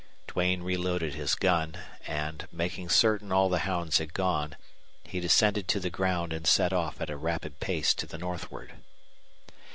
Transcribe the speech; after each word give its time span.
Duane 0.25 0.63
reloaded 0.63 1.13
his 1.13 1.35
gun, 1.35 1.77
and, 2.07 2.47
making 2.51 2.89
certain 2.89 3.31
all 3.31 3.49
the 3.49 3.59
hounds 3.69 3.99
had 3.99 4.15
gone, 4.15 4.55
he 5.03 5.19
descended 5.19 5.67
to 5.67 5.79
the 5.79 5.91
ground 5.91 6.33
and 6.33 6.47
set 6.47 6.73
off 6.73 6.99
at 7.01 7.11
a 7.11 7.15
rapid 7.15 7.59
pace 7.59 7.93
to 7.93 8.07
the 8.07 8.17
northward. 8.17 8.73